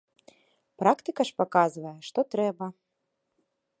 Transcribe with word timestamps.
Практыка 0.83 1.21
ж 1.31 1.35
паказвае, 1.41 1.93
што 2.07 2.19
трэба. 2.37 2.65